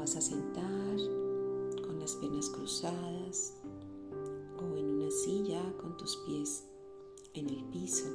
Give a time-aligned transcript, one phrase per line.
[0.00, 0.96] vas a sentar
[1.82, 3.52] con las piernas cruzadas
[4.58, 6.64] o en una silla con tus pies
[7.34, 8.08] en el piso.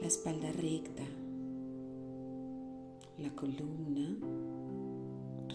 [0.00, 1.04] La espalda recta,
[3.18, 4.18] la columna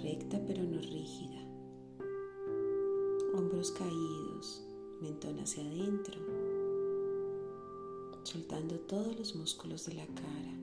[0.03, 1.45] recta pero no rígida.
[3.35, 4.65] Hombros caídos,
[5.01, 6.17] mentón hacia adentro,
[8.23, 10.58] soltando todos los músculos de la cara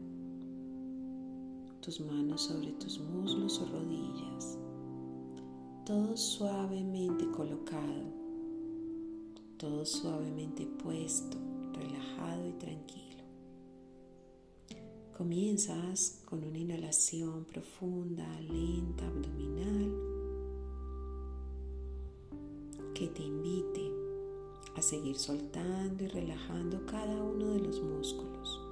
[1.86, 4.58] tus manos sobre tus muslos o rodillas,
[5.84, 8.12] todo suavemente colocado,
[9.56, 11.36] todo suavemente puesto,
[11.74, 13.22] relajado y tranquilo.
[15.16, 19.92] Comienzas con una inhalación profunda, lenta, abdominal,
[22.94, 23.92] que te invite
[24.74, 28.65] a seguir soltando y relajando cada uno de los músculos.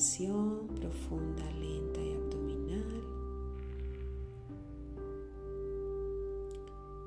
[0.00, 3.02] Profunda, lenta y abdominal.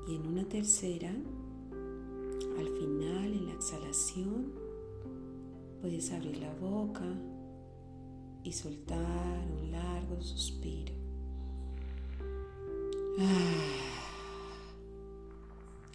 [0.06, 4.52] Y en una tercera, al final, en la exhalación,
[5.80, 7.02] puedes abrir la boca
[8.44, 10.94] y soltar un largo suspiro.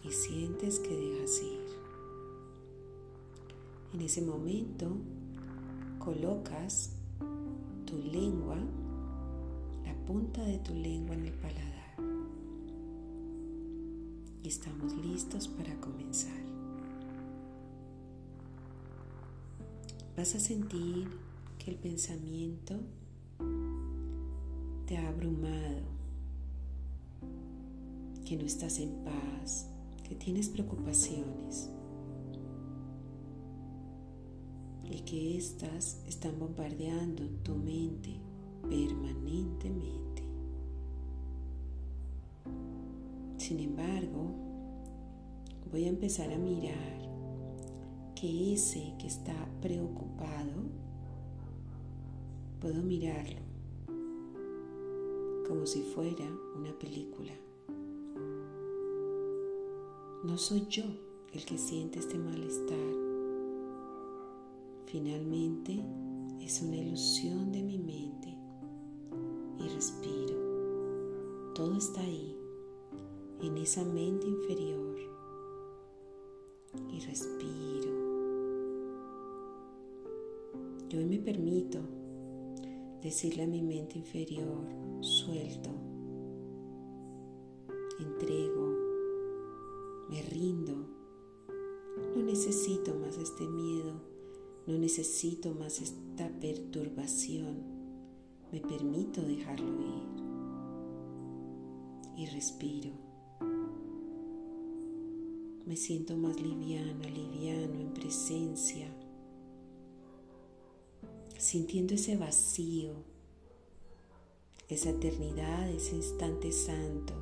[0.04, 1.66] Y sientes que dejas ir.
[3.94, 4.98] En ese momento,
[6.00, 6.90] colocas
[7.84, 8.56] tu lengua,
[9.84, 11.94] la punta de tu lengua en el paladar.
[14.42, 16.40] Y estamos listos para comenzar.
[20.16, 21.08] Vas a sentir
[21.58, 22.74] que el pensamiento
[24.86, 25.82] te ha abrumado,
[28.24, 29.68] que no estás en paz,
[30.08, 31.70] que tienes preocupaciones.
[35.04, 38.20] Que éstas están bombardeando tu mente
[38.68, 40.22] permanentemente.
[43.38, 44.30] Sin embargo,
[45.70, 47.00] voy a empezar a mirar
[48.14, 50.62] que ese que está preocupado,
[52.60, 53.40] puedo mirarlo
[55.48, 57.32] como si fuera una película.
[60.22, 60.84] No soy yo
[61.32, 63.09] el que siente este malestar
[64.90, 65.84] Finalmente
[66.40, 68.36] es una ilusión de mi mente
[69.60, 70.34] y respiro.
[71.54, 72.36] Todo está ahí,
[73.40, 74.96] en esa mente inferior.
[76.92, 77.90] Y respiro.
[80.88, 81.78] Yo me permito
[83.00, 84.64] decirle a mi mente inferior,
[85.02, 85.70] suelto,
[88.00, 88.74] entrego,
[90.08, 90.74] me rindo,
[92.16, 94.10] no necesito más este miedo
[94.70, 97.56] no necesito más esta perturbación.
[98.52, 100.20] Me permito dejarlo ir.
[102.16, 102.90] Y respiro.
[105.66, 108.86] Me siento más liviana, liviano en presencia.
[111.36, 112.92] Sintiendo ese vacío,
[114.68, 117.14] esa eternidad, ese instante santo,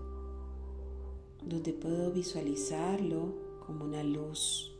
[1.46, 3.34] donde puedo visualizarlo
[3.64, 4.77] como una luz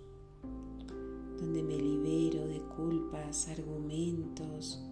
[1.40, 4.82] donde me libero de culpas, argumentos,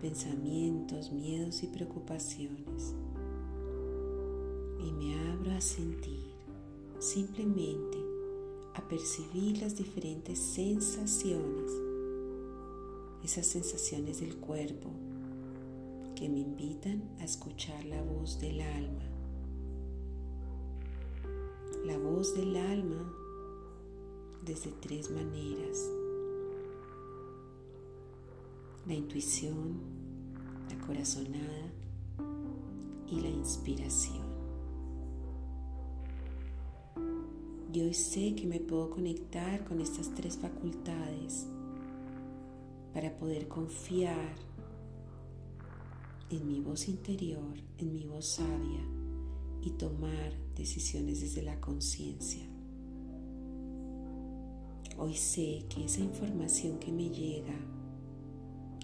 [0.00, 2.94] pensamientos, miedos y preocupaciones.
[4.78, 6.30] Y me abro a sentir,
[6.98, 7.98] simplemente
[8.74, 11.70] a percibir las diferentes sensaciones,
[13.22, 14.90] esas sensaciones del cuerpo
[16.14, 19.04] que me invitan a escuchar la voz del alma.
[21.84, 23.12] La voz del alma
[24.44, 25.88] desde tres maneras.
[28.86, 29.80] La intuición,
[30.68, 31.72] la corazonada
[33.08, 34.30] y la inspiración.
[37.72, 41.46] Y hoy sé que me puedo conectar con estas tres facultades
[42.92, 44.34] para poder confiar
[46.30, 48.84] en mi voz interior, en mi voz sabia
[49.62, 52.46] y tomar decisiones desde la conciencia.
[55.02, 57.54] Hoy sé que esa información que me llega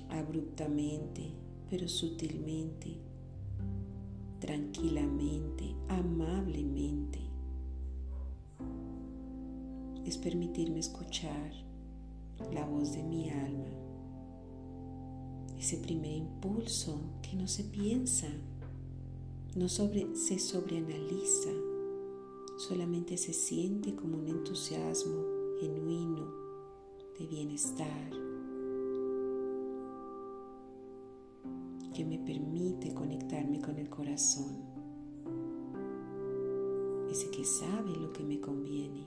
[0.09, 1.31] abruptamente,
[1.69, 2.97] pero sutilmente,
[4.41, 7.19] tranquilamente, amablemente,
[10.07, 11.53] es permitirme escuchar
[12.51, 13.69] la voz de mi alma,
[15.59, 18.29] ese primer impulso que no se piensa,
[19.55, 21.51] no se sobreanaliza,
[22.57, 26.33] solamente se siente como un entusiasmo genuino
[27.19, 28.27] de bienestar.
[31.97, 34.59] que me permite conectarme con el corazón,
[37.11, 39.07] ese que sabe lo que me conviene,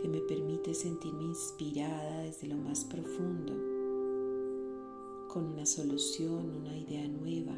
[0.00, 3.52] que me permite sentirme inspirada desde lo más profundo,
[5.26, 7.56] con una solución, una idea nueva,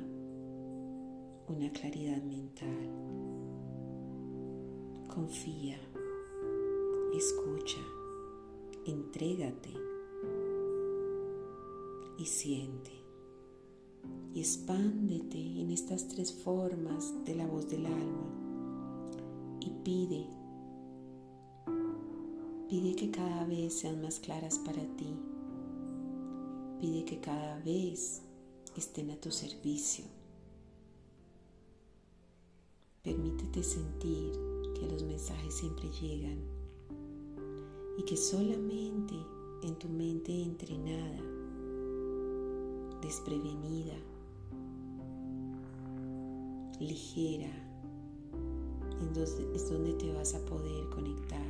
[1.49, 2.89] una claridad mental.
[5.07, 5.79] Confía,
[7.15, 7.79] escucha,
[8.85, 9.73] entrégate
[12.19, 12.91] y siente.
[14.35, 18.29] Y expándete en estas tres formas de la voz del alma.
[19.61, 20.27] Y pide,
[22.69, 25.17] pide que cada vez sean más claras para ti.
[26.81, 28.23] Pide que cada vez
[28.77, 30.05] estén a tu servicio.
[33.03, 34.33] Permítete sentir
[34.79, 36.58] que los mensajes siempre llegan
[37.99, 39.15] y que solamente
[39.63, 41.21] en tu mente entrenada
[43.03, 43.95] desprevenida,
[46.79, 47.51] ligera,
[49.55, 51.47] es donde te vas a poder conectar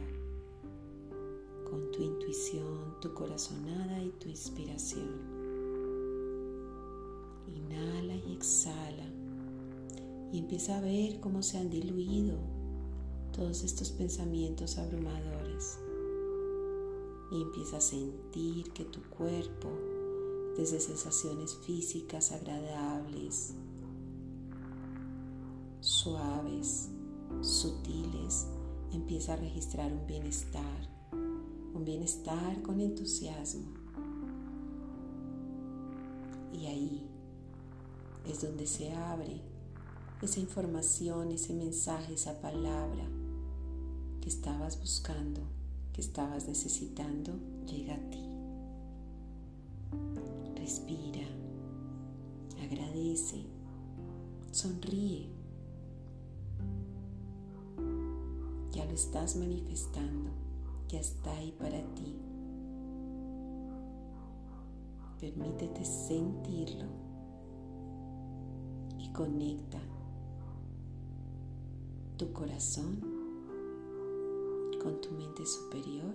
[1.68, 5.10] con tu intuición, tu corazonada y tu inspiración.
[7.46, 9.06] Inhala y exhala
[10.32, 12.38] y empieza a ver cómo se han diluido
[13.32, 15.78] todos estos pensamientos abrumadores
[17.30, 19.68] y empieza a sentir que tu cuerpo
[20.56, 23.54] desde sensaciones físicas agradables,
[25.80, 26.90] suaves,
[27.40, 28.46] sutiles,
[28.92, 30.88] empieza a registrar un bienestar,
[31.74, 33.72] un bienestar con entusiasmo.
[36.52, 37.08] Y ahí
[38.26, 39.40] es donde se abre
[40.22, 43.06] esa información, ese mensaje, esa palabra
[44.20, 45.40] que estabas buscando,
[45.98, 47.32] que estabas necesitando,
[47.66, 48.24] llega a ti.
[50.54, 51.26] Respira,
[52.62, 53.42] agradece,
[54.52, 55.28] sonríe.
[58.70, 60.30] Ya lo estás manifestando,
[60.88, 62.14] ya está ahí para ti.
[65.18, 66.86] Permítete sentirlo
[69.00, 69.80] y conecta
[72.16, 73.17] tu corazón
[74.82, 76.14] con tu mente superior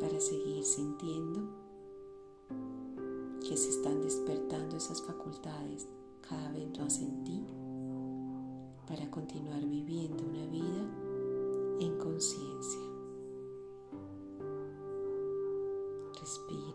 [0.00, 1.40] para seguir sintiendo
[3.40, 5.86] que se están despertando esas facultades
[6.28, 7.44] cada vez más en ti
[8.86, 10.84] para continuar viviendo una vida
[11.80, 12.80] en conciencia.
[16.20, 16.73] Respira,